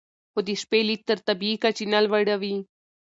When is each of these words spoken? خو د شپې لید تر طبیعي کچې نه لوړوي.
خو 0.31 0.39
د 0.47 0.49
شپې 0.61 0.79
لید 0.87 1.01
تر 1.09 1.17
طبیعي 1.27 1.55
کچې 1.63 1.85
نه 1.93 1.99
لوړوي. 2.05 2.55